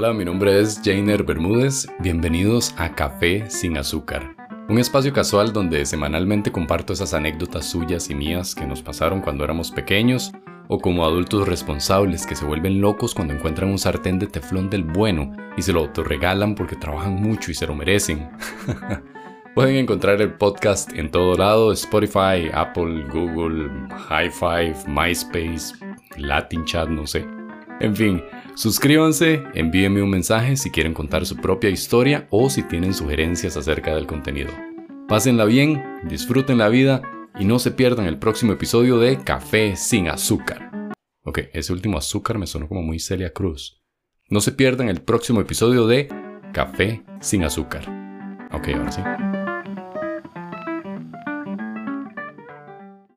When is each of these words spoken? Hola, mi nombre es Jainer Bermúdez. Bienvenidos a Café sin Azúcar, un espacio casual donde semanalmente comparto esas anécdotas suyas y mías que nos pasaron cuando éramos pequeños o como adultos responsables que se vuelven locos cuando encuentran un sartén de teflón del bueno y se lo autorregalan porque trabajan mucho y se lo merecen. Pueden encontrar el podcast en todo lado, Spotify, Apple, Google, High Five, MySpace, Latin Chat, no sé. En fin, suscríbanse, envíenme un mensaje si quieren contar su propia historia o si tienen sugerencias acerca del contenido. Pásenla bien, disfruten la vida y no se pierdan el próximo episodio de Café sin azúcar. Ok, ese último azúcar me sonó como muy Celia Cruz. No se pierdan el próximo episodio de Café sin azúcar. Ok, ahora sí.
Hola, 0.00 0.12
mi 0.12 0.24
nombre 0.24 0.60
es 0.60 0.80
Jainer 0.84 1.24
Bermúdez. 1.24 1.88
Bienvenidos 1.98 2.72
a 2.78 2.94
Café 2.94 3.50
sin 3.50 3.76
Azúcar, 3.76 4.36
un 4.68 4.78
espacio 4.78 5.12
casual 5.12 5.52
donde 5.52 5.84
semanalmente 5.86 6.52
comparto 6.52 6.92
esas 6.92 7.14
anécdotas 7.14 7.68
suyas 7.68 8.08
y 8.08 8.14
mías 8.14 8.54
que 8.54 8.64
nos 8.64 8.80
pasaron 8.80 9.20
cuando 9.20 9.42
éramos 9.42 9.72
pequeños 9.72 10.30
o 10.68 10.78
como 10.78 11.04
adultos 11.04 11.48
responsables 11.48 12.28
que 12.28 12.36
se 12.36 12.44
vuelven 12.44 12.80
locos 12.80 13.12
cuando 13.12 13.34
encuentran 13.34 13.70
un 13.70 13.78
sartén 13.80 14.20
de 14.20 14.28
teflón 14.28 14.70
del 14.70 14.84
bueno 14.84 15.32
y 15.56 15.62
se 15.62 15.72
lo 15.72 15.80
autorregalan 15.80 16.54
porque 16.54 16.76
trabajan 16.76 17.16
mucho 17.16 17.50
y 17.50 17.54
se 17.54 17.66
lo 17.66 17.74
merecen. 17.74 18.30
Pueden 19.56 19.74
encontrar 19.74 20.22
el 20.22 20.32
podcast 20.34 20.92
en 20.92 21.10
todo 21.10 21.36
lado, 21.36 21.72
Spotify, 21.72 22.48
Apple, 22.54 23.04
Google, 23.12 23.68
High 24.08 24.30
Five, 24.30 24.76
MySpace, 24.86 25.74
Latin 26.16 26.64
Chat, 26.66 26.88
no 26.88 27.04
sé. 27.04 27.37
En 27.80 27.94
fin, 27.94 28.24
suscríbanse, 28.54 29.42
envíenme 29.54 30.02
un 30.02 30.10
mensaje 30.10 30.56
si 30.56 30.70
quieren 30.70 30.94
contar 30.94 31.26
su 31.26 31.36
propia 31.36 31.70
historia 31.70 32.26
o 32.30 32.50
si 32.50 32.62
tienen 32.64 32.92
sugerencias 32.92 33.56
acerca 33.56 33.94
del 33.94 34.06
contenido. 34.06 34.50
Pásenla 35.06 35.44
bien, 35.44 35.82
disfruten 36.04 36.58
la 36.58 36.68
vida 36.68 37.02
y 37.38 37.44
no 37.44 37.58
se 37.58 37.70
pierdan 37.70 38.06
el 38.06 38.18
próximo 38.18 38.52
episodio 38.52 38.98
de 38.98 39.18
Café 39.22 39.76
sin 39.76 40.08
azúcar. 40.08 40.70
Ok, 41.22 41.40
ese 41.52 41.72
último 41.72 41.98
azúcar 41.98 42.36
me 42.38 42.46
sonó 42.46 42.68
como 42.68 42.82
muy 42.82 42.98
Celia 42.98 43.32
Cruz. 43.32 43.80
No 44.28 44.40
se 44.40 44.52
pierdan 44.52 44.88
el 44.88 45.00
próximo 45.00 45.40
episodio 45.40 45.86
de 45.86 46.08
Café 46.52 47.04
sin 47.20 47.44
azúcar. 47.44 47.82
Ok, 48.52 48.68
ahora 48.74 48.90
sí. 48.92 49.37